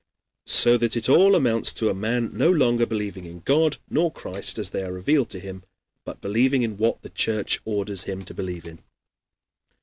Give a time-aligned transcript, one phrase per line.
[0.47, 4.57] So that it all amounts to a man no longer believing in God nor Christ,
[4.57, 5.61] as they are revealed to him,
[6.05, 8.79] but believing in what the Church orders him to believe in.